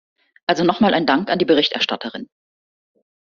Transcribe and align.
Also 0.47 0.63
nochmal 0.63 0.95
ein 0.95 1.05
Dank 1.05 1.29
an 1.29 1.37
die 1.37 1.45
Berichterstatterin. 1.45 2.27